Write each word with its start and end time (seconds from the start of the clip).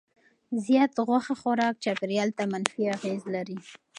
زیات 0.65 0.93
غوښه 1.07 1.35
خوراک 1.41 1.75
چاپیریال 1.83 2.29
ته 2.37 2.43
منفي 2.51 2.81
اغېز 2.95 3.21
لري. 3.35 3.57